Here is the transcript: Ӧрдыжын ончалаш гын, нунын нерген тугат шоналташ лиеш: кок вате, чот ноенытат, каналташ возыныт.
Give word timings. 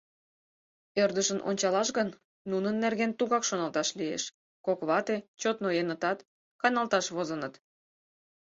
Ӧрдыжын 1.03 1.39
ончалаш 1.49 1.89
гын, 1.97 2.09
нунын 2.51 2.75
нерген 2.83 3.11
тугат 3.19 3.43
шоналташ 3.49 3.89
лиеш: 3.99 4.23
кок 4.65 4.79
вате, 4.89 5.17
чот 5.41 5.57
ноенытат, 5.63 6.19
каналташ 6.61 7.05
возыныт. 7.15 7.53